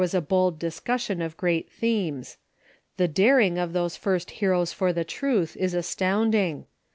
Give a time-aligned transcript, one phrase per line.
[0.27, 2.37] _,,bold discussion of great themes.
[2.97, 6.65] The daring of those first heroes for tlie truth is astounding.